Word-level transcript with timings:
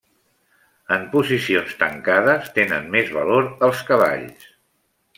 En 0.95 1.05
posicions 1.11 1.77
tancades, 1.83 2.49
tenen 2.57 2.91
més 2.99 3.15
valor 3.21 3.49
els 3.71 3.87
cavalls. 3.93 4.53